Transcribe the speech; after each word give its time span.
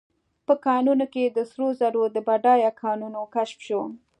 په 0.45 0.53
کانونو 0.65 1.05
کې 1.13 1.23
د 1.27 1.37
سرو 1.51 1.67
زرو 1.79 2.03
د 2.15 2.17
بډایه 2.27 2.71
کانونو 2.81 3.19
کشف 3.35 3.59
شو. 3.67 3.81